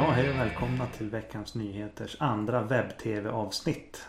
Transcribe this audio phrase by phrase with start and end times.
[0.00, 4.06] Ja, hej och välkomna till veckans nyheters andra webb-tv-avsnitt.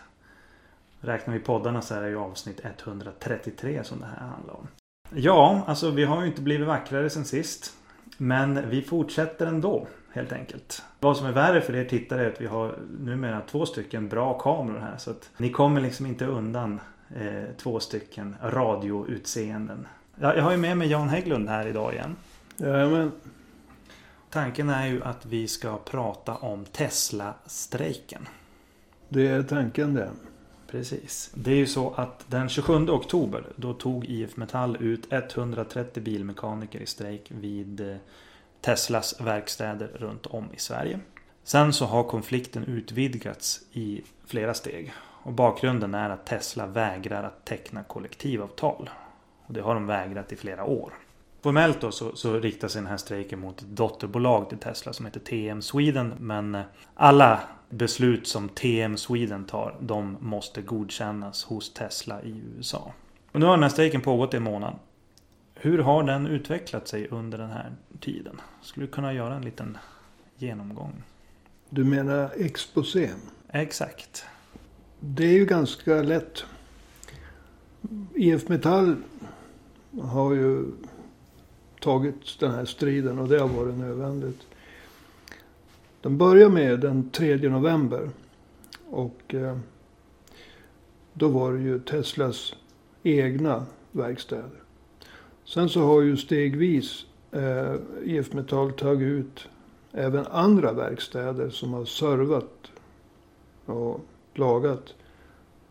[1.00, 4.68] Räknar vi poddarna så är det ju avsnitt 133 som det här handlar om.
[5.14, 7.72] Ja, alltså vi har ju inte blivit vackrare sen sist.
[8.16, 10.82] Men vi fortsätter ändå, helt enkelt.
[11.00, 14.38] Vad som är värre för er tittare är att vi har numera två stycken bra
[14.38, 14.96] kameror här.
[14.96, 16.80] Så att ni kommer liksom inte undan
[17.16, 19.86] eh, två stycken radioutseenden.
[20.20, 22.16] Jag, jag har ju med mig Jan Hägglund här idag igen.
[22.56, 23.12] Jajamän.
[24.32, 28.28] Tanken är ju att vi ska prata om Tesla-strejken.
[29.08, 30.10] Det är tanken det.
[30.66, 31.30] Precis.
[31.34, 36.80] Det är ju så att den 27 oktober då tog IF Metall ut 130 bilmekaniker
[36.80, 37.96] i strejk vid eh,
[38.60, 41.00] Teslas verkstäder runt om i Sverige.
[41.44, 44.92] Sen så har konflikten utvidgats i flera steg.
[44.98, 48.90] Och bakgrunden är att Tesla vägrar att teckna kollektivavtal.
[49.46, 50.92] Och det har de vägrat i flera år.
[51.42, 55.06] Formellt då så, så riktar sig den här strejken mot ett dotterbolag till Tesla som
[55.06, 56.14] heter TM Sweden.
[56.18, 56.62] Men eh,
[56.94, 57.40] alla
[57.70, 62.92] beslut som TM Sweden tar, de måste godkännas hos Tesla i USA.
[63.32, 64.74] Och nu har den här strejken pågått i en månad.
[65.54, 68.40] Hur har den utvecklat sig under den här tiden?
[68.62, 69.78] Skulle du kunna göra en liten
[70.36, 71.02] genomgång?
[71.70, 73.20] Du menar exposén?
[73.48, 74.24] Exakt.
[75.00, 76.44] Det är ju ganska lätt.
[78.14, 78.96] IF Metall
[80.02, 80.64] har ju
[81.82, 84.40] tagit den här striden och det har varit nödvändigt.
[86.00, 88.10] Den börjar med den 3 november.
[88.90, 89.58] Och eh,
[91.12, 92.54] då var det ju Teslas
[93.02, 94.62] egna verkstäder.
[95.44, 99.48] Sen så har ju stegvis eh, IF Metall tagit ut
[99.92, 102.70] även andra verkstäder som har servat
[103.66, 104.00] och
[104.34, 104.94] lagat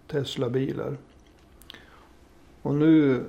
[0.07, 0.97] Tesla-bilar.
[2.61, 3.23] Och nu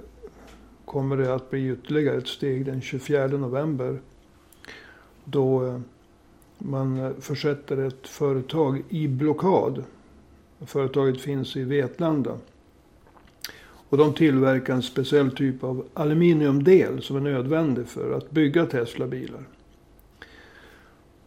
[0.92, 4.00] kommer det att bli ytterligare ett steg den 24 november.
[5.24, 5.80] Då eh,
[6.58, 9.84] man försätter ett företag i blockad.
[10.60, 12.38] Företaget finns i Vetlanda.
[13.88, 19.44] Och de tillverkar en speciell typ av aluminiumdel som är nödvändig för att bygga Tesla-bilar.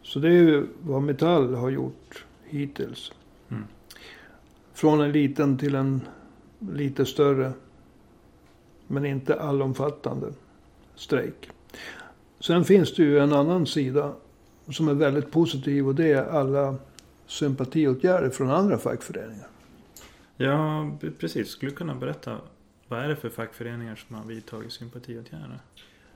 [0.02, 3.12] Så det är ju vad Metall har gjort hittills.
[3.48, 3.64] Mm.
[4.74, 6.00] Från en liten till en
[6.58, 7.52] lite större
[8.86, 10.32] men inte allomfattande
[10.94, 11.50] strejk.
[12.40, 14.12] Sen finns det ju en annan sida
[14.68, 16.76] som är väldigt positiv och det är alla
[17.26, 19.46] sympatiåtgärder från andra fackföreningar.
[20.36, 21.48] Ja, precis.
[21.48, 22.36] Skulle du kunna berätta
[22.88, 25.58] vad är det för fackföreningar som har vidtagit sympatiåtgärder?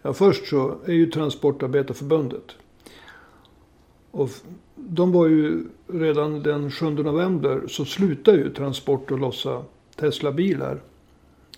[0.02, 2.56] Ja, först så är ju Transportarbetarförbundet.
[4.10, 4.30] Och
[4.74, 9.64] de var ju redan den 7 november så slutade ju Transport och lossa
[9.96, 10.80] Tesla-bilar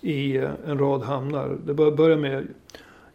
[0.03, 1.57] i eh, en rad hamnar.
[1.65, 2.47] Det börjar med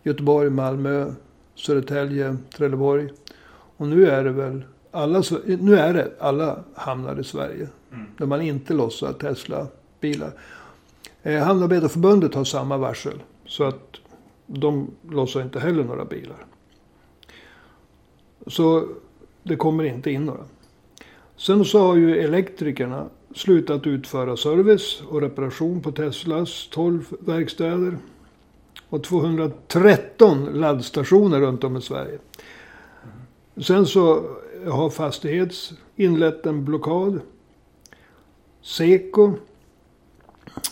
[0.03, 1.13] Göteborg, Malmö,
[1.55, 3.09] Södertälje, Trelleborg.
[3.77, 7.69] Och nu är det väl alla, nu är det alla hamnar i Sverige.
[7.93, 8.07] Mm.
[8.19, 10.33] Där man inte lossar Tesla-bilar.
[11.23, 13.23] Eh, Hamnarbetarförbundet har samma varsel.
[13.47, 13.97] Så att
[14.47, 16.47] de lossar inte heller några bilar.
[18.47, 18.89] Så
[19.43, 20.45] det kommer inte in några.
[21.37, 23.07] Sen så har ju elektrikerna
[23.39, 27.99] slutat utföra service och reparation på Teslas 12 verkstäder.
[28.89, 32.19] Och 213 laddstationer runt om i Sverige.
[33.57, 34.25] Sen så
[34.67, 37.21] har Fastighets inlett en blockad.
[38.63, 39.33] Seko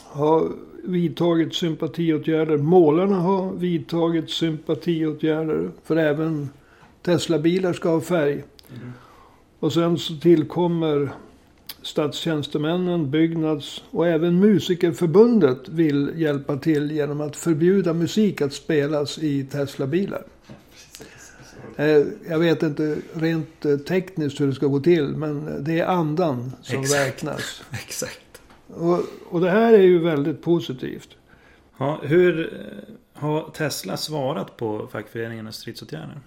[0.05, 0.53] har
[0.85, 2.57] vidtagit sympatiåtgärder.
[2.57, 5.71] Målarna har vidtagit sympatiåtgärder.
[5.85, 6.49] För även
[7.03, 8.33] Tesla-bilar ska ha färg.
[8.33, 8.93] Mm.
[9.59, 11.13] Och sen så tillkommer
[11.87, 19.45] statstjänstemännen, Byggnads och även Musikerförbundet vill hjälpa till genom att förbjuda musik att spelas i
[19.45, 20.23] Tesla-bilar.
[21.77, 25.87] Eh, jag vet inte rent eh, tekniskt hur det ska gå till, men det är
[25.87, 27.07] andan som Exakt.
[27.07, 27.63] räknas.
[27.73, 28.41] Exakt.
[28.67, 31.09] Och, och det här är ju väldigt positivt.
[31.79, 36.21] Ja, hur eh, har Tesla svarat på fackföreningarnas stridsåtgärder?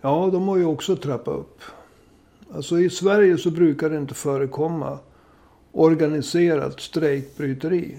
[0.00, 1.62] Ja, de har ju också trappat upp.
[2.52, 4.98] Alltså i Sverige så brukar det inte förekomma
[5.72, 7.98] organiserat strejkbryteri.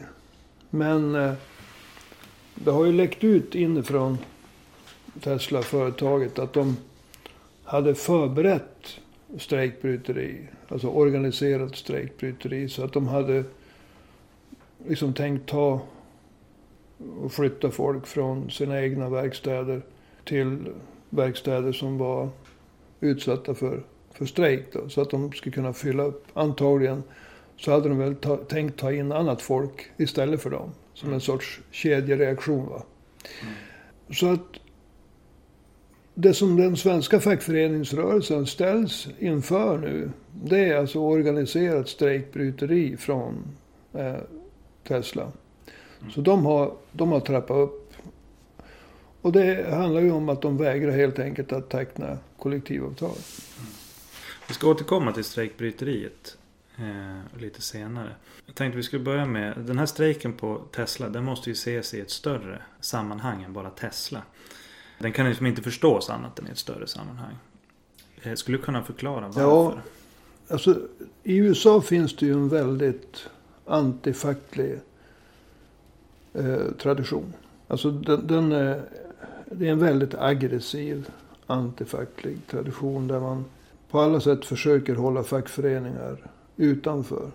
[0.69, 1.33] Men eh,
[2.55, 4.17] det har ju läckt ut inifrån
[5.23, 6.77] Tesla-företaget att de
[7.63, 8.99] hade förberett
[9.37, 10.47] strejkbryteri.
[10.67, 12.69] Alltså organiserat strejkbryteri.
[12.69, 13.43] Så att de hade
[14.87, 15.81] liksom tänkt ta
[17.21, 19.81] och flytta folk från sina egna verkstäder
[20.23, 20.57] till
[21.09, 22.29] verkstäder som var
[22.99, 23.83] utsatta för
[24.19, 26.25] för strejk då, så att de skulle kunna fylla upp.
[26.33, 27.03] Antagligen
[27.57, 30.71] så hade de väl ta, tänkt ta in annat folk istället för dem.
[30.93, 32.69] Som en sorts kedjereaktion.
[32.69, 32.83] Va?
[33.41, 33.53] Mm.
[34.13, 34.59] Så att
[36.13, 40.11] det som den svenska fackföreningsrörelsen ställs inför nu.
[40.43, 43.43] Det är alltså organiserat strejkbryteri från
[43.93, 44.15] eh,
[44.87, 45.23] Tesla.
[45.23, 46.11] Mm.
[46.11, 47.93] Så de har, de har trappat upp.
[49.21, 53.09] Och det handlar ju om att de vägrar helt enkelt att teckna kollektivavtal.
[53.09, 53.78] Mm.
[54.49, 56.37] Vi ska återkomma till strejkbryteriet
[56.77, 58.15] eh, lite senare.
[58.45, 61.09] Jag tänkte vi skulle börja med den här strejken på Tesla.
[61.09, 64.21] Den måste ju ses i ett större sammanhang än bara Tesla.
[64.99, 67.35] Den kan liksom inte förstås annat än i ett större sammanhang.
[68.21, 69.41] Eh, skulle du kunna förklara varför?
[69.41, 69.77] Ja,
[70.47, 70.81] alltså
[71.23, 73.29] i USA finns det ju en väldigt
[73.65, 74.79] antifacklig
[76.33, 77.33] eh, tradition.
[77.67, 78.81] Alltså den, den är,
[79.45, 81.09] det är en väldigt aggressiv
[81.47, 83.45] antifacklig tradition där man
[83.91, 87.31] på alla sätt försöker hålla fackföreningar utanför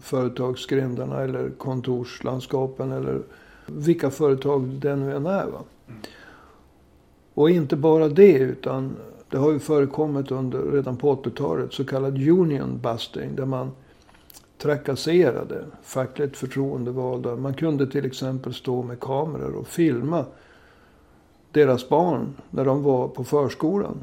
[0.00, 3.22] företagsgrindarna eller kontorslandskapen eller
[3.66, 5.46] vilka företag det nu än är.
[5.46, 5.62] Va?
[5.88, 6.00] Mm.
[7.34, 8.96] Och inte bara det utan
[9.30, 13.36] det har ju förekommit under, redan på 80-talet så kallad union busting.
[13.36, 13.70] Där man
[14.58, 17.36] trakasserade fackligt förtroendevalda.
[17.36, 20.24] Man kunde till exempel stå med kameror och filma
[21.50, 23.98] deras barn när de var på förskolan.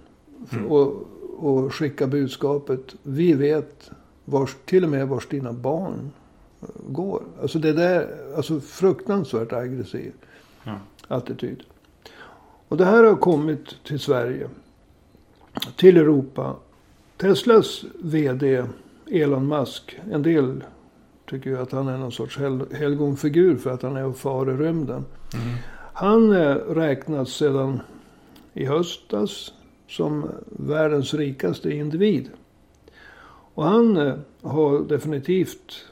[0.52, 0.72] Mm.
[0.72, 0.94] Och,
[1.42, 2.96] och skicka budskapet.
[3.04, 3.92] Vi vet
[4.26, 6.12] vars, till och med vars dina barn
[6.88, 7.24] går.
[7.42, 10.14] Alltså det där, alltså fruktansvärt aggressiv
[10.64, 10.76] ja.
[11.08, 11.64] attityd.
[12.68, 14.50] Och det här har kommit till Sverige.
[15.76, 16.56] Till Europa.
[17.18, 18.66] Teslas VD
[19.12, 20.00] Elon Musk.
[20.12, 20.64] En del
[21.30, 24.52] tycker ju att han är någon sorts hel helgonfigur för att han är och far
[24.52, 25.06] i rymden.
[25.34, 25.56] Mm.
[25.94, 27.80] Han eh, räknas sedan
[28.54, 29.54] i höstas
[29.92, 32.30] som världens rikaste individ.
[33.54, 35.86] Och han eh, har definitivt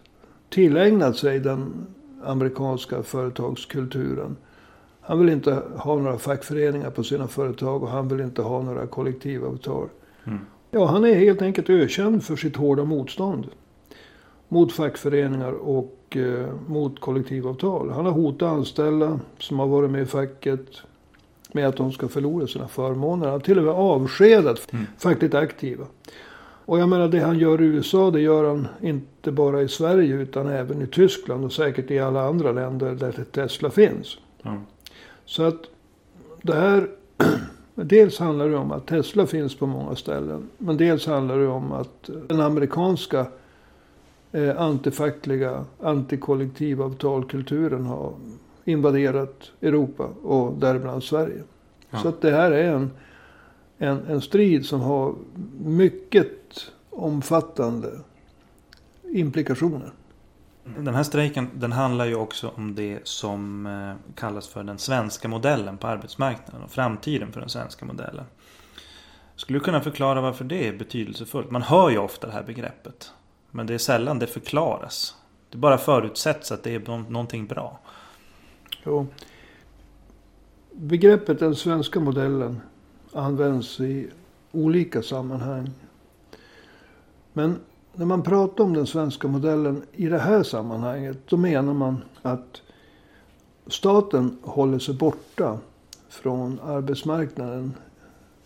[0.49, 1.85] tillägnat sig den
[2.23, 4.37] amerikanska företagskulturen.
[5.01, 8.87] Han vill inte ha några fackföreningar på sina företag och han vill inte ha några
[8.87, 9.89] kollektivavtal.
[10.23, 10.39] Mm.
[10.71, 13.47] Ja, han är helt enkelt ökänd för sitt hårda motstånd.
[14.47, 17.89] Mot fackföreningar och eh, mot kollektivavtal.
[17.89, 20.83] Han har hotat anställda som har varit med i facket
[21.51, 23.25] med att de ska förlora sina förmåner.
[23.25, 24.85] Han har till och med avskedat mm.
[24.97, 25.85] fackligt aktiva.
[26.65, 30.15] Och jag menar det han gör i USA det gör han inte bara i Sverige
[30.15, 34.17] utan även i Tyskland och säkert i alla andra länder där Tesla finns.
[34.43, 34.61] Mm.
[35.25, 35.61] Så att
[36.41, 36.89] det här
[37.83, 40.49] Dels handlar det om att Tesla finns på många ställen.
[40.57, 43.25] Men dels handlar det om att den amerikanska
[44.31, 48.13] eh, antifackliga, antikollektivavtalkulturen har
[48.69, 51.43] invaderat Europa och däribland Sverige.
[51.89, 51.99] Ja.
[51.99, 52.91] Så att det här är en,
[53.77, 55.15] en, en strid som har
[55.59, 57.91] mycket omfattande
[59.03, 59.91] implikationer.
[60.77, 65.27] Den här strejken den handlar ju också om det som eh, kallas för den svenska
[65.27, 68.25] modellen på arbetsmarknaden och framtiden för den svenska modellen.
[69.35, 71.51] Skulle du kunna förklara varför det är betydelsefullt?
[71.51, 73.11] Man hör ju ofta det här begreppet.
[73.51, 75.15] Men det är sällan det förklaras.
[75.49, 77.79] Det bara förutsätts att det är någonting bra.
[78.83, 79.07] Jo.
[80.71, 82.61] Begreppet den svenska modellen
[83.13, 84.07] används i
[84.51, 85.69] olika sammanhang.
[87.33, 87.59] Men
[87.93, 91.17] när man pratar om den svenska modellen i det här sammanhanget.
[91.25, 92.61] Då menar man att
[93.67, 95.59] staten håller sig borta
[96.09, 97.73] från arbetsmarknaden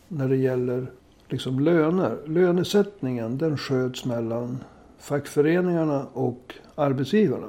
[0.08, 0.92] när det gäller
[1.28, 2.18] liksom löner.
[2.26, 4.64] Lönesättningen den sköts mellan
[4.98, 7.48] fackföreningarna och arbetsgivarna.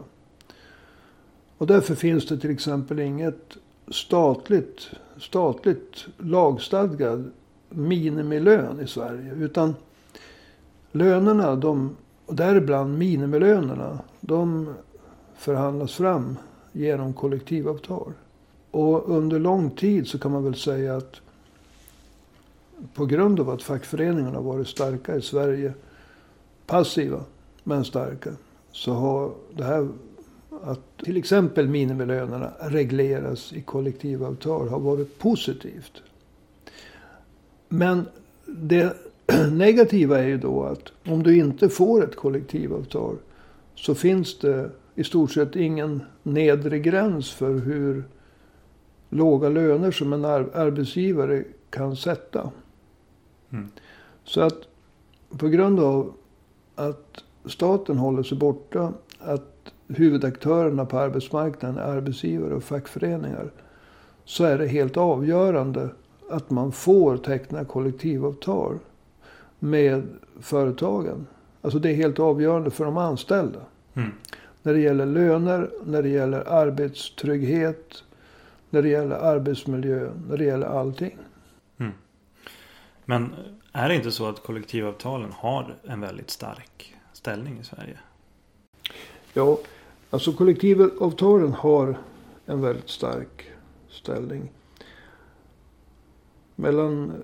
[1.59, 3.57] Och därför finns det till exempel inget
[3.89, 7.31] statligt, statligt lagstadgad
[7.69, 9.33] minimilön i Sverige.
[9.35, 9.75] Utan
[10.93, 11.97] lönerna, de,
[12.27, 14.75] och däribland minimilönerna, de
[15.35, 16.37] förhandlas fram
[16.73, 18.13] genom kollektivavtal.
[18.71, 21.21] Och under lång tid så kan man väl säga att
[22.95, 25.75] på grund av att fackföreningarna varit starka i Sverige,
[26.67, 27.21] passiva
[27.65, 28.31] men starka,
[28.73, 29.89] så har det här
[30.65, 36.03] att till exempel minimilönerna regleras i kollektivavtal har varit positivt.
[37.69, 38.07] Men
[38.47, 38.97] det
[39.53, 43.17] negativa är ju då att om du inte får ett kollektivavtal
[43.75, 48.05] så finns det i stort sett ingen nedre gräns för hur
[49.09, 52.51] låga löner som en arbetsgivare kan sätta.
[53.51, 53.69] Mm.
[54.25, 54.59] Så att
[55.39, 56.15] på grund av
[56.75, 59.54] att staten håller sig borta, att
[59.89, 63.51] huvudaktörerna på arbetsmarknaden arbetsgivare och fackföreningar.
[64.25, 65.89] Så är det helt avgörande
[66.31, 68.79] att man får teckna kollektivavtal
[69.59, 70.03] med
[70.41, 71.27] företagen.
[71.63, 73.61] Alltså det är helt avgörande för de anställda.
[73.95, 74.11] Mm.
[74.63, 78.05] När det gäller löner, när det gäller arbetstrygghet,
[78.71, 81.19] när det gäller arbetsmiljö, när det gäller allting.
[83.05, 83.35] Men
[83.73, 87.99] är det inte så att kollektivavtalen har en väldigt stark ställning i Sverige?
[89.37, 89.59] Ja,
[90.11, 91.99] alltså kollektivavtalen har
[92.47, 93.45] en väldigt stark
[93.91, 94.51] ställning.
[96.57, 97.17] Mellan eh,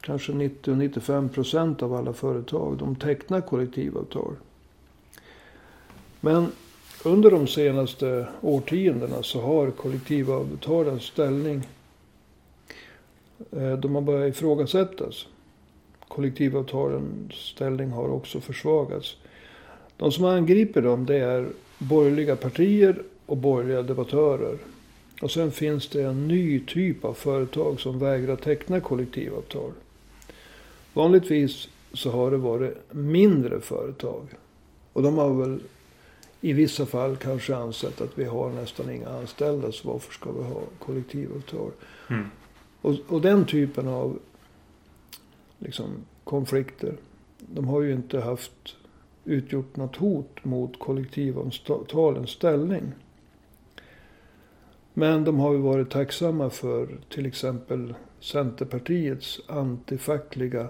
[0.00, 4.36] kanske 90 och 95 procent av alla företag de tecknar kollektivavtal.
[6.20, 6.52] Men
[7.04, 11.68] under de senaste årtiondena så har kollektivavtalens ställning
[13.50, 15.26] eh, de har börjat ifrågasättas.
[16.08, 19.16] Kollektivavtalens ställning har också försvagats.
[19.98, 24.58] De som angriper dem det är borgerliga partier och borgerliga debattörer.
[25.22, 29.72] Och sen finns det en ny typ av företag som vägrar teckna kollektivavtal.
[30.92, 34.26] Vanligtvis så har det varit mindre företag.
[34.92, 35.60] Och de har väl
[36.40, 40.42] i vissa fall kanske ansett att vi har nästan inga anställda så varför ska vi
[40.42, 41.70] ha kollektivavtal?
[42.10, 42.24] Mm.
[42.80, 44.18] Och, och den typen av
[45.58, 45.90] liksom,
[46.24, 46.94] konflikter.
[47.38, 48.76] De har ju inte haft
[49.28, 52.92] utgjort något hot mot kollektivavtalens ställning.
[54.94, 60.68] Men de har ju varit tacksamma för till exempel Centerpartiets antifackliga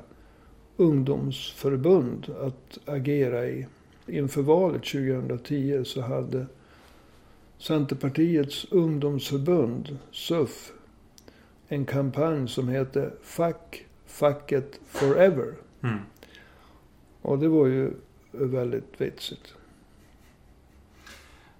[0.77, 3.67] ungdomsförbund att agera i.
[4.07, 6.47] Inför valet 2010 så hade
[7.59, 10.73] Centerpartiets ungdomsförbund, SUF,
[11.69, 15.55] en kampanj som hette Fuck Facket Forever.
[15.83, 15.99] Mm.
[17.23, 17.91] Och det var ju
[18.33, 19.55] väldigt vitsigt.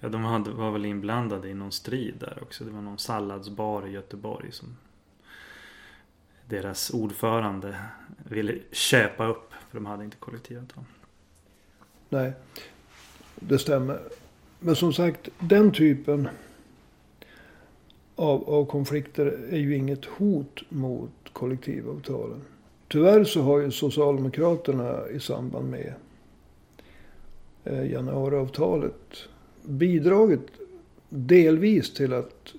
[0.01, 2.65] Ja, de hade, var väl inblandade i någon strid där också.
[2.65, 4.77] Det var någon salladsbar i Göteborg som
[6.47, 7.77] deras ordförande
[8.29, 9.53] ville köpa upp.
[9.69, 10.85] För de hade inte kollektivavtal.
[12.09, 12.33] Nej,
[13.35, 14.01] det stämmer.
[14.61, 16.29] Men som sagt, den typen
[18.17, 22.43] av, av konflikter är ju inget hot mot kollektivavtalen.
[22.89, 25.95] Tyvärr så har ju Socialdemokraterna i samband med
[27.73, 29.29] januariavtalet
[29.63, 30.49] bidragit
[31.09, 32.55] delvis till att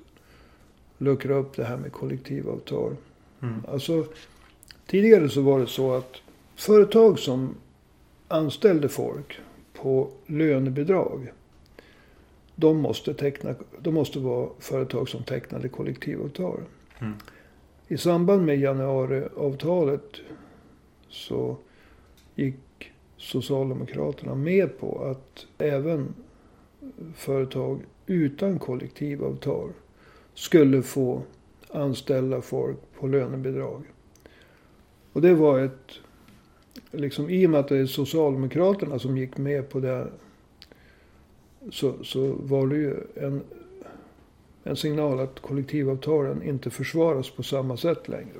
[0.97, 2.95] luckra upp det här med kollektivavtal.
[3.41, 3.55] Mm.
[3.67, 4.05] Alltså,
[4.85, 6.15] tidigare så var det så att
[6.55, 7.55] företag som
[8.27, 9.39] anställde folk
[9.73, 11.31] på lönebidrag.
[12.55, 16.59] De måste, teckna, de måste vara företag som tecknade kollektivavtal.
[16.99, 17.13] Mm.
[17.87, 20.15] I samband med januariavtalet
[21.09, 21.57] så
[22.35, 22.55] gick
[23.19, 26.13] Socialdemokraterna med på att även
[27.15, 29.69] företag utan kollektivavtal
[30.33, 31.21] skulle få
[31.69, 33.83] anställa folk på lönebidrag.
[35.13, 35.91] Och det var ett,
[36.91, 40.07] liksom i och med att det är Socialdemokraterna som gick med på det
[41.71, 43.41] så, så var det ju en,
[44.63, 48.39] en signal att kollektivavtalen inte försvaras på samma sätt längre.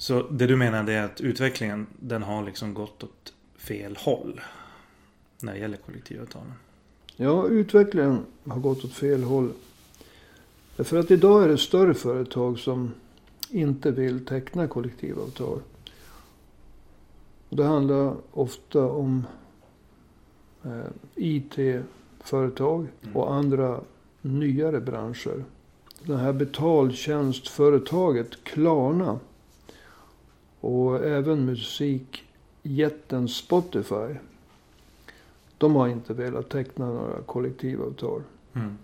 [0.00, 4.40] Så det du menar är att utvecklingen den har liksom gått åt fel håll?
[5.42, 6.52] När det gäller kollektivavtalen?
[7.16, 9.52] Ja, utvecklingen har gått åt fel håll.
[10.78, 12.94] För att idag är det större företag som
[13.50, 15.60] inte vill teckna kollektivavtal.
[17.48, 19.26] Det handlar ofta om
[20.64, 23.16] eh, IT-företag Mm.
[23.16, 23.80] och andra
[24.20, 25.44] nyare branscher.
[26.04, 29.18] Det här betaltjänstföretaget Klarna
[30.60, 34.14] och även musikjätten Spotify.
[35.58, 38.22] De har inte velat teckna några kollektivavtal.
[38.54, 38.78] Mm.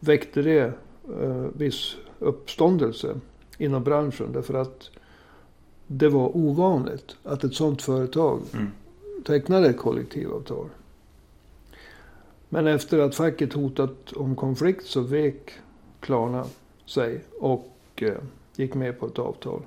[0.00, 0.72] väckte det
[1.20, 3.20] eh, viss uppståndelse
[3.58, 4.32] inom branschen.
[4.32, 4.90] Därför att
[5.90, 8.70] det var ovanligt att ett sådant företag Mm.
[9.24, 10.66] tecknade ett kollektivavtal.
[12.48, 15.50] Men efter att facket hotat om konflikt så vek
[16.00, 16.44] Klarna
[16.86, 18.14] sig och eh,
[18.56, 19.62] gick med på ett avtal.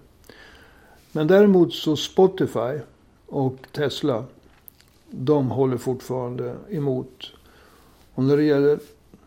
[1.12, 2.80] Men däremot så Spotify
[3.26, 4.26] och Tesla,
[5.10, 7.32] de håller fortfarande emot.
[8.14, 8.80] Och när det gäller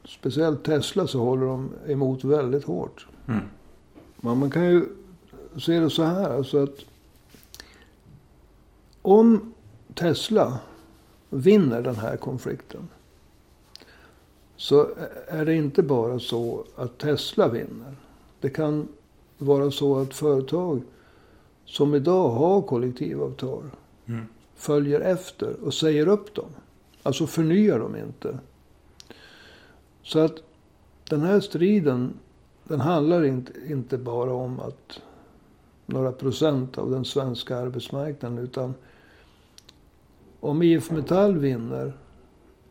[0.05, 3.07] speciellt Tesla så håller de emot väldigt hårt.
[3.29, 3.41] Mm.
[4.21, 4.87] Men man kan ju
[5.59, 6.31] se det så här.
[6.31, 6.79] Alltså att
[9.03, 9.55] om
[9.95, 10.59] Tesla
[11.31, 12.89] vinner den här konflikten.
[14.57, 14.89] Så
[15.29, 17.97] är det inte bara så att Tesla vinner.
[18.41, 18.89] Det kan
[19.39, 20.83] vara så att företag
[21.65, 23.71] som idag har kollektivavtal
[24.07, 24.25] Mm.
[24.55, 26.49] följer efter och säger upp dem.
[27.03, 28.39] Alltså förnyar dem inte.
[30.03, 30.35] Så att
[31.09, 32.13] den här striden
[32.65, 35.01] den handlar inte, inte bara om att
[35.87, 38.39] några procent av den svenska arbetsmarknaden.
[38.39, 38.75] Utan
[40.41, 41.93] om IF Metall vinner,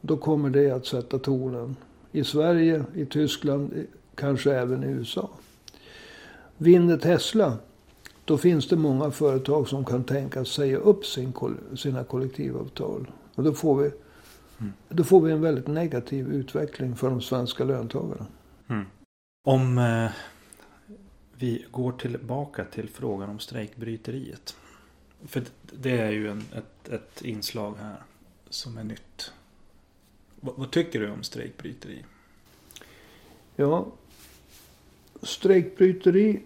[0.02, 1.76] då kommer det att sätta tonen.
[2.12, 5.30] I Sverige, i Tyskland, kanske även i USA.
[6.58, 7.58] Vinner Tesla,
[8.26, 11.34] då finns det många företag som kan tänka säga upp sin,
[11.76, 13.12] sina kollektivavtal.
[13.36, 13.92] Och då får vi
[14.64, 14.74] Mm.
[14.90, 18.26] Då får vi en väldigt negativ utveckling för de svenska löntagarna.
[18.68, 18.86] Mm.
[19.48, 20.12] Om eh,
[21.44, 24.56] vi går tillbaka till frågan om strejkbryteriet.
[25.26, 28.04] För det är ju en, ett, ett inslag här
[28.50, 29.32] som är nytt.
[30.42, 32.06] V vad tycker du om strejkbryteri?
[33.56, 33.86] Ja,
[35.22, 36.42] strejkbryteri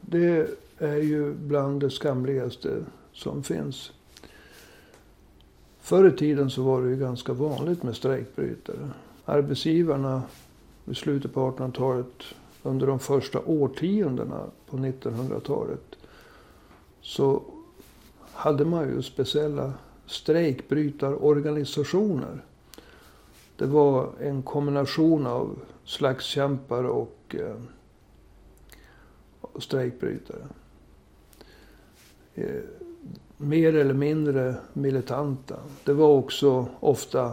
[0.00, 3.92] det är ju bland det skamligaste som finns.
[5.80, 8.90] Förr i tiden så var det ju ganska vanligt med strejkbrytare.
[9.24, 10.22] Arbetsgivarna
[10.86, 12.24] i slutet på 1800-talet,
[12.62, 15.96] under de första årtiondena på 1900-talet,
[17.00, 17.42] så
[18.32, 19.72] hade man ju speciella
[20.06, 22.44] strejkbrytarorganisationer.
[23.56, 27.56] Det var en kombination av slagskämpar och eh,
[29.58, 30.46] strejkbrytare.
[32.34, 32.60] Eh,
[33.36, 35.56] mer eller mindre militanta.
[35.84, 37.32] Det var också ofta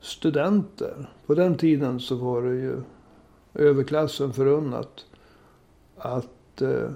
[0.00, 1.10] studenter.
[1.26, 2.82] På den tiden så var det ju
[3.54, 5.04] överklassen förunnat
[5.96, 6.90] att eh,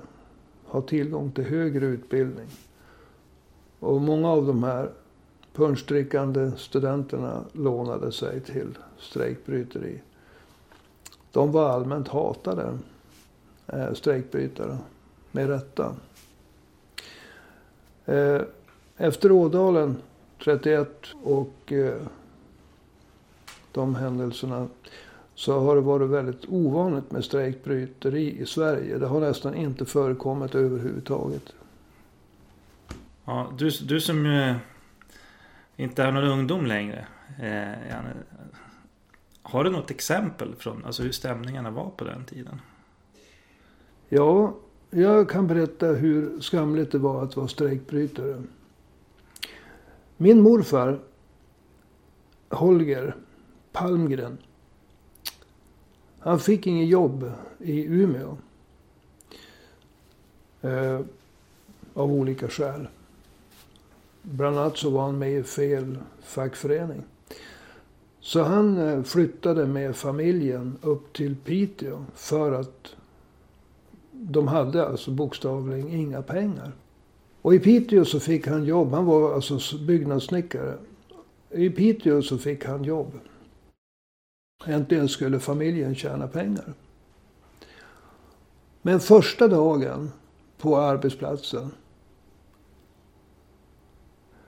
[0.64, 2.46] ha tillgång till högre utbildning.
[3.80, 4.90] Och många av de här
[5.52, 10.02] punschdrickande studenterna lånade sig till strejkbryteri.
[11.32, 12.78] De var allmänt hatade,
[13.66, 14.78] eh, strejkbrytare,
[15.32, 15.94] med rätta.
[18.04, 18.40] Eh,
[18.96, 19.96] efter Ådalen
[20.44, 22.02] 31 och eh,
[23.72, 24.68] de händelserna
[25.36, 28.98] så har det varit väldigt ovanligt med strejkbryteri i Sverige.
[28.98, 31.52] Det har nästan inte förekommit överhuvudtaget.
[33.24, 34.54] Ja, du, du som ju
[35.76, 37.06] inte är någon ungdom längre.
[37.38, 38.12] Eh, Janne,
[39.42, 42.60] har du något exempel från alltså hur stämningarna var på den tiden?
[44.08, 44.54] Ja,
[44.90, 48.42] jag kan berätta hur skamligt det var att vara strejkbrytare.
[50.16, 51.00] Min morfar,
[52.48, 53.16] Holger
[53.72, 54.38] Palmgren.
[56.26, 58.36] Han fick inget jobb i Umeå.
[60.62, 61.00] Eh,
[61.94, 62.88] av olika skäl.
[64.22, 67.02] Bland annat så var han med i fel fackförening.
[68.20, 72.94] Så han eh, flyttade med familjen upp till Piteå för att
[74.12, 76.72] de hade alltså bokstavligen inga pengar.
[77.42, 78.92] Och i Piteå så fick han jobb.
[78.92, 80.74] Han var alltså byggnadssnickare.
[81.50, 83.12] I Piteå så fick han jobb.
[84.64, 86.74] Äntligen skulle familjen tjäna pengar.
[88.82, 90.12] Men första dagen
[90.58, 91.70] på arbetsplatsen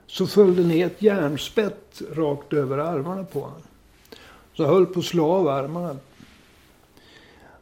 [0.07, 3.61] så följde ner ett järnspett rakt över armarna på honom.
[4.53, 5.97] Så höll på att slå av armarna.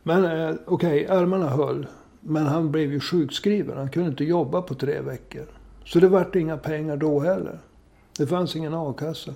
[0.03, 1.87] Men eh, okej, okay, armarna höll.
[2.19, 3.77] Men han blev ju sjukskriven.
[3.77, 5.45] Han kunde inte jobba på tre veckor.
[5.85, 7.59] Så det vart inga pengar då heller.
[8.17, 9.33] Det fanns ingen a-kassa.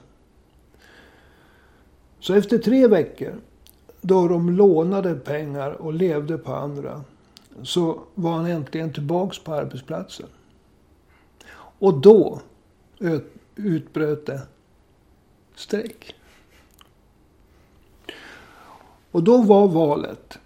[2.21, 3.41] Så efter tre veckor,
[4.01, 7.03] då de lånade pengar och levde på andra,
[7.63, 10.27] så var han äntligen tillbaks på arbetsplatsen.
[11.53, 12.41] Och då
[13.55, 14.41] utbröt det
[15.55, 16.15] strejk.
[19.11, 20.39] Och då var valet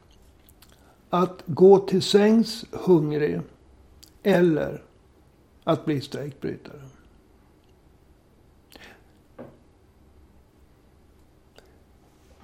[1.09, 3.41] att gå till sängs hungrig
[4.23, 4.83] eller
[5.63, 6.84] att bli strejkbrytare.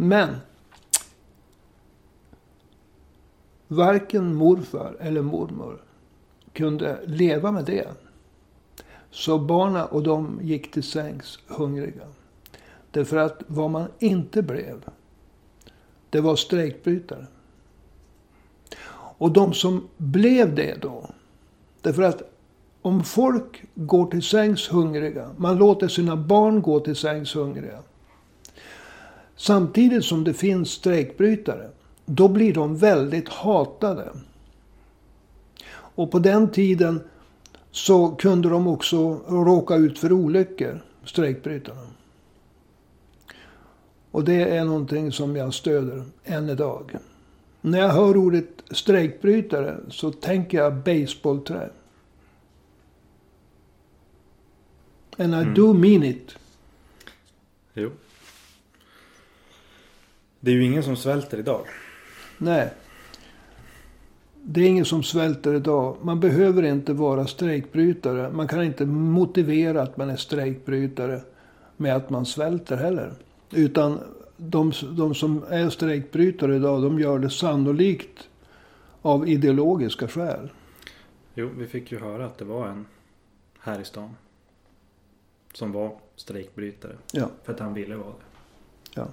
[0.02, 0.36] Men
[3.68, 5.82] varken morfar eller mormor
[6.54, 7.88] kunde leva med det.
[9.12, 12.08] Så barna och de gick till sängs hungriga.
[12.92, 14.86] Därför att vad man inte blev,
[16.10, 17.28] det var strejkbrytare.
[18.94, 21.10] Och de som blev det då.
[21.82, 22.22] Därför att
[22.82, 27.80] om folk går till sängs hungriga, man låter sina barn gå till sängs hungriga.
[29.42, 31.70] Samtidigt som det finns strejkbrytare,
[32.06, 34.10] då blir de väldigt hatade.
[35.72, 37.02] Och på den tiden
[37.72, 41.88] så kunde de också råka ut för olyckor, strejkbrytarna.
[44.12, 46.96] Och det är någonting som jag stöder än idag.
[47.62, 51.70] När jag hör ordet strejkbrytare så tänker jag baseballträ.
[55.18, 55.54] And I mm.
[55.54, 56.36] do mean it.
[57.74, 57.92] Jo.
[60.42, 61.66] Det är ju ingen som svälter idag.
[62.38, 62.74] Nej.
[64.44, 65.98] det är ingen som svälter idag.
[66.02, 68.32] Man behöver inte vara strejkbrytare.
[68.32, 71.22] Man kan inte motivera att man är strejkbrytare
[71.78, 73.14] med att man svälter heller.
[73.52, 74.00] Utan
[74.38, 78.30] de, de som är strejkbrytare idag, de gör det sannolikt
[79.02, 80.50] av ideologiska skäl.
[81.36, 82.86] Jo, vi fick ju höra att det var en
[83.60, 84.10] här i stan.
[85.54, 86.96] Som var strejkbrytare.
[87.14, 87.30] Ja.
[87.44, 88.92] För att han ville vara det.
[88.94, 89.08] Ja.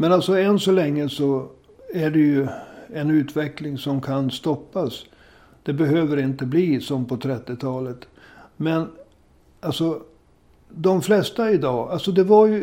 [0.00, 1.46] Men alltså än så länge så
[1.94, 2.46] är det ju
[2.94, 5.04] en utveckling som kan stoppas.
[5.62, 8.08] Det behöver inte bli som på 30-talet.
[8.56, 8.86] Men
[9.60, 10.02] alltså
[10.68, 12.60] de flesta idag, alltså det var ju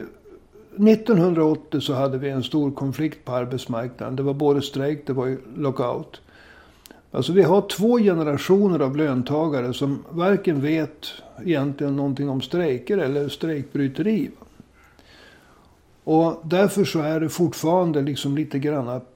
[0.75, 4.15] 1980 så hade vi en stor konflikt på arbetsmarknaden.
[4.15, 6.21] Det var både strejk, det var ju lockout.
[7.11, 11.05] Alltså vi har två generationer av löntagare som varken vet
[11.43, 14.31] egentligen någonting om strejker eller strejkbryteri.
[16.05, 19.15] Och därför så är det fortfarande liksom lite grann att,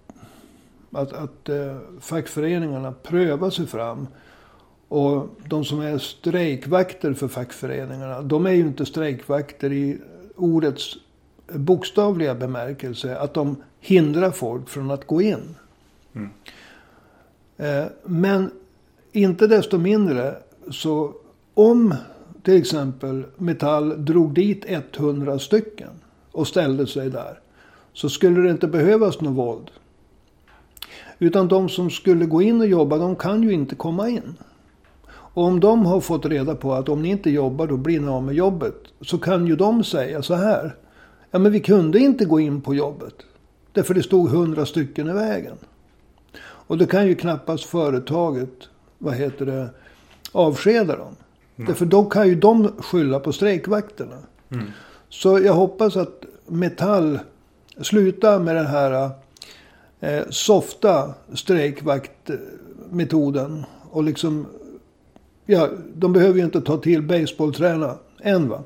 [0.91, 4.07] att, att eh, fackföreningarna prövar sig fram.
[4.87, 9.97] Och de som är strejkvakter för fackföreningarna, de är ju inte strejkvakter i
[10.35, 10.95] ordets
[11.53, 13.17] bokstavliga bemärkelse.
[13.17, 15.55] Att de hindrar folk från att gå in.
[16.13, 16.29] Mm.
[17.57, 18.51] Eh, men
[19.11, 20.35] inte desto mindre
[20.71, 21.13] så
[21.53, 21.95] om
[22.43, 25.89] till exempel Metall drog dit 100 stycken
[26.39, 27.39] och ställde sig där.
[27.93, 29.71] Så skulle det inte behövas något våld.
[31.19, 34.35] Utan de som skulle gå in och jobba, de kan ju inte komma in.
[35.09, 38.07] Och om de har fått reda på att om ni inte jobbar då blir ni
[38.07, 38.75] av med jobbet.
[39.01, 40.75] Så kan ju de säga så här.
[41.31, 43.13] Ja men vi kunde inte gå in på jobbet.
[43.73, 45.55] Därför det stod hundra stycken i vägen.
[46.41, 49.69] Och då kan ju knappast företaget, vad heter det,
[50.31, 51.15] avskeda dem.
[51.55, 51.67] Mm.
[51.67, 54.17] Därför då kan ju de skylla på strejkvakterna.
[54.51, 54.65] Mm.
[55.09, 57.19] Så jag hoppas att Metall
[57.81, 59.09] slutar med den här
[59.99, 63.65] eh, softa strejkvaktmetoden.
[63.91, 64.47] Och liksom,
[65.45, 68.63] ja, de behöver ju inte ta till baseballträna än va.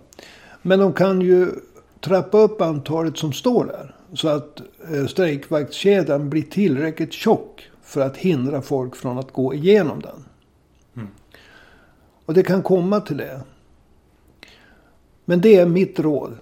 [0.61, 1.51] Men de kan ju
[1.99, 3.95] trappa upp antalet som står där.
[4.13, 10.01] Så att eh, strejkvaktskedjan blir tillräckligt tjock för att hindra folk från att gå igenom
[10.01, 10.25] den.
[10.95, 11.07] Mm.
[12.25, 13.41] Och det kan komma till det.
[15.25, 16.37] Men det är mitt råd.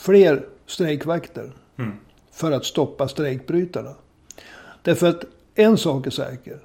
[0.00, 1.52] Fler strejkvakter.
[1.76, 1.92] Mm.
[2.32, 3.94] För att stoppa strejkbrytarna.
[4.82, 6.58] Därför att en sak är säker.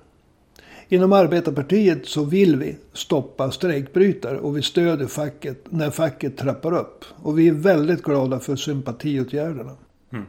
[0.88, 7.06] Inom arbetarpartiet så vill vi stoppa strejkbrytare och vi stöder facket när facket trappar upp.
[7.16, 9.76] Och vi är väldigt glada för sympatiåtgärderna.
[10.10, 10.26] Mm.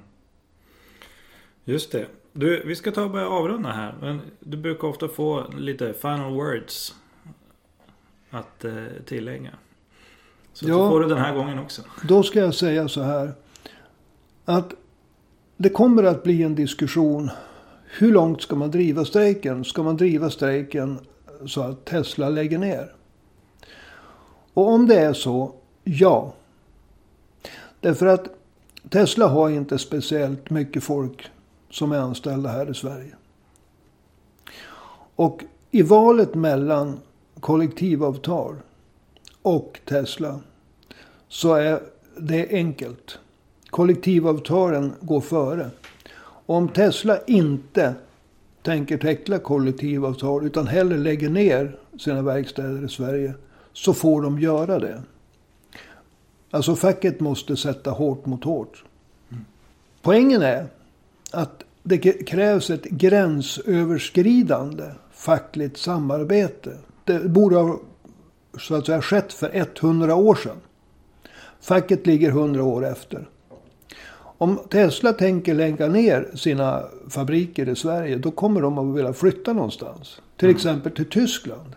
[1.64, 2.06] Just det.
[2.32, 3.94] Du, vi ska ta och börja avrunda här.
[4.00, 6.94] Men du brukar ofta få lite final words
[8.30, 9.50] att eh, tillägga.
[10.56, 11.82] Så ja, får du den här gången också.
[12.08, 13.32] Då ska jag säga så här.
[14.44, 14.74] Att
[15.56, 17.30] det kommer att bli en diskussion.
[17.98, 19.64] Hur långt ska man driva strejken?
[19.64, 20.98] Ska man driva strejken
[21.46, 22.92] så att Tesla lägger ner?
[24.54, 25.52] Och om det är så,
[25.84, 26.32] ja.
[27.80, 28.28] Därför att
[28.90, 31.30] Tesla har inte speciellt mycket folk
[31.70, 33.14] som är anställda här i Sverige.
[35.16, 37.00] Och i valet mellan
[37.40, 38.56] kollektivavtal
[39.46, 40.40] och Tesla
[41.28, 41.80] så är
[42.16, 43.18] det enkelt.
[43.70, 45.70] Kollektivavtalen går före.
[46.18, 47.94] Och om Tesla inte
[48.62, 53.34] tänker teckla kollektivavtal utan hellre lägger ner sina verkstäder i Sverige
[53.72, 55.02] så får de göra det.
[56.50, 58.84] Alltså facket måste sätta hårt mot hårt.
[60.02, 60.66] Poängen är
[61.30, 66.76] att det krävs ett gränsöverskridande fackligt samarbete.
[67.04, 67.78] Det borde ha
[68.58, 70.56] så att säga skett för 100 år sedan.
[71.60, 73.28] Facket ligger 100 år efter.
[74.38, 79.52] Om Tesla tänker lägga ner sina fabriker i Sverige, då kommer de att vilja flytta
[79.52, 80.20] någonstans.
[80.36, 80.56] Till mm.
[80.56, 81.76] exempel till Tyskland.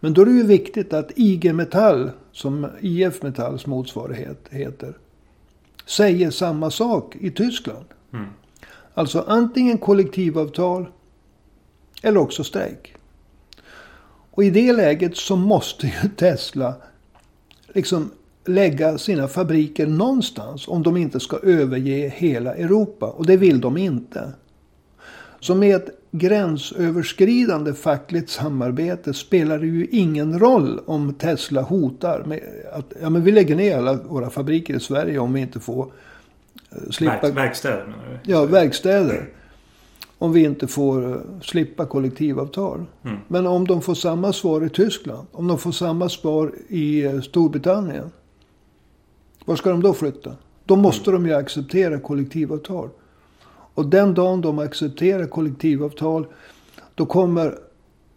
[0.00, 4.98] Men då är det ju viktigt att IG Metall, som IF Metalls motsvarighet heter,
[5.86, 7.84] säger samma sak i Tyskland.
[8.12, 8.26] Mm.
[8.94, 10.86] Alltså antingen kollektivavtal
[12.02, 12.94] eller också strejk.
[14.34, 16.74] Och i det läget så måste ju Tesla
[17.72, 18.10] liksom
[18.44, 23.06] lägga sina fabriker någonstans om de inte ska överge hela Europa.
[23.06, 24.32] Och det vill de inte.
[25.40, 32.40] Så med ett gränsöverskridande fackligt samarbete spelar det ju ingen roll om Tesla hotar med
[32.72, 35.92] att ja, men vi lägger ner alla våra fabriker i Sverige om vi inte får
[36.70, 37.20] eh, slippa...
[37.22, 38.32] Verk, verkstäder menar du?
[38.32, 39.28] Ja, verkstäder.
[40.22, 42.84] Om vi inte får uh, slippa kollektivavtal.
[43.04, 43.18] Mm.
[43.28, 45.26] Men om de får samma svar i Tyskland.
[45.32, 48.10] Om de får samma svar i uh, Storbritannien.
[49.44, 50.36] Var ska de då flytta?
[50.64, 51.22] Då måste mm.
[51.22, 52.88] de ju acceptera kollektivavtal.
[53.74, 56.26] Och den dagen de accepterar kollektivavtal.
[56.94, 57.46] Då kommer,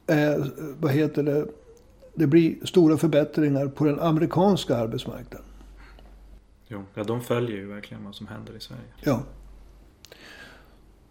[0.07, 0.45] eh,
[0.79, 1.47] vad heter det,
[2.13, 5.47] det blir stora förbättringar på den amerikanska arbetsmarknaden.
[6.67, 8.81] Jo, ja, de följer ju verkligen vad som händer i Sverige.
[9.03, 9.23] Ja.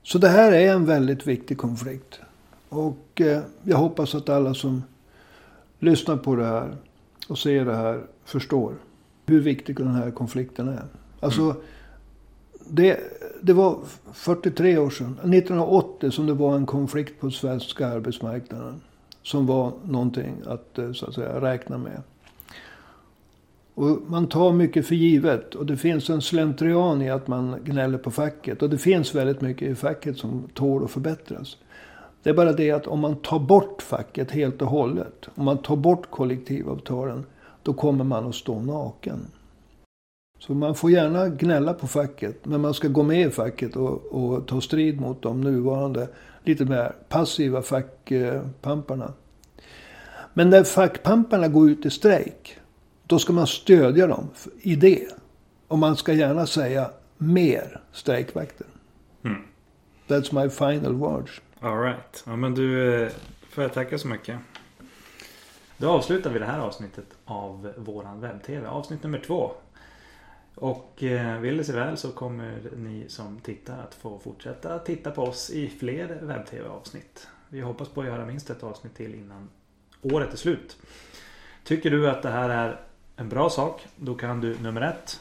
[0.04, 2.20] Så det här är en väldigt viktig konflikt.
[2.68, 4.82] Och eh, jag hoppas att alla som
[5.78, 6.76] lyssnar på det här
[7.28, 8.74] och ser det här förstår
[9.26, 10.84] hur viktig den här konflikten är.
[11.20, 11.56] Alltså, mm.
[12.68, 13.00] det,
[13.42, 13.78] det var
[14.12, 18.80] 43 år sedan, 1980, som det var en konflikt på svenska arbetsmarknaden.
[19.22, 22.02] Som var någonting att, eh, så att säga, räkna med.
[23.74, 25.54] Och man tar mycket för givet.
[25.54, 28.62] Och det finns en slentrian i att man gnäller på facket.
[28.62, 31.56] Och det finns väldigt mycket i facket som tål att förbättras.
[32.22, 35.28] Det är bara det att om man tar bort facket helt och hållet.
[35.34, 37.24] Om man tar bort kollektivavtalen.
[37.62, 39.26] Då kommer man att stå naken.
[40.38, 42.46] Så man får gärna gnälla på facket.
[42.46, 46.08] Men man ska gå med i facket och, och ta strid mot de nuvarande
[46.44, 49.12] lite mer passiva fackpamparna.
[50.34, 52.58] Men när fackpamparna går ut i strejk.
[53.14, 54.30] Då ska man stödja dem
[54.62, 55.08] i det.
[55.68, 58.66] Och man ska gärna säga mer strejkvakter.
[59.24, 59.42] Mm.
[60.08, 61.40] That's my final words.
[61.60, 62.24] Alright.
[62.26, 63.12] Ja men du, eh,
[63.50, 64.38] får jag tacka så mycket.
[65.76, 68.68] Då avslutar vi det här avsnittet av våran webb-tv.
[68.68, 69.52] Avsnitt nummer två.
[70.54, 75.10] Och eh, vill det sig väl så kommer ni som tittar att få fortsätta titta
[75.10, 77.28] på oss i fler webb-tv avsnitt.
[77.48, 79.48] Vi hoppas på att göra minst ett avsnitt till innan
[80.02, 80.76] året är slut.
[81.64, 82.80] Tycker du att det här är
[83.16, 83.86] en bra sak.
[83.96, 85.20] Då kan du nummer ett.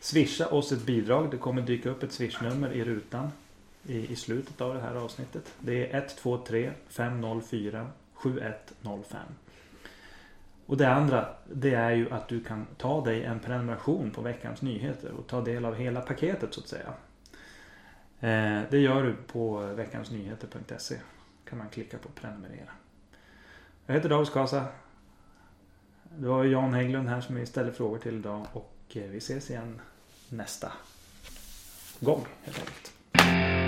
[0.00, 1.30] Swisha oss ett bidrag.
[1.30, 3.30] Det kommer dyka upp ett swishnummer i rutan.
[3.86, 5.54] I, I slutet av det här avsnittet.
[5.58, 9.20] Det är 123 504 7105.
[10.66, 14.62] Och det andra det är ju att du kan ta dig en prenumeration på veckans
[14.62, 16.92] nyheter och ta del av hela paketet så att säga.
[18.20, 20.96] Eh, det gör du på veckansnyheter.se.
[21.44, 22.70] kan man klicka på prenumerera.
[23.86, 24.64] Jag heter David Skasa.
[26.18, 29.50] Det var Jan Hägglund här som vi ställer frågor till idag och eh, vi ses
[29.50, 29.80] igen
[30.28, 30.72] nästa
[32.00, 33.61] gång helt enkelt.